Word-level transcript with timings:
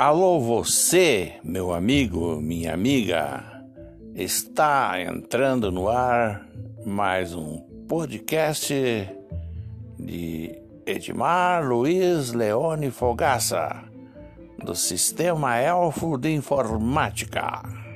Alô, 0.00 0.38
você, 0.38 1.40
meu 1.42 1.74
amigo, 1.74 2.40
minha 2.40 2.72
amiga, 2.72 3.42
está 4.14 5.02
entrando 5.02 5.72
no 5.72 5.88
ar 5.88 6.46
mais 6.86 7.34
um 7.34 7.58
podcast 7.88 8.72
de 9.98 10.56
Edmar 10.86 11.66
Luiz 11.66 12.32
Leone 12.32 12.92
Fogaça, 12.92 13.82
do 14.64 14.72
Sistema 14.72 15.56
Elfo 15.56 16.16
de 16.16 16.32
Informática. 16.32 17.87